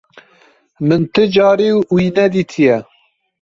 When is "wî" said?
1.95-2.05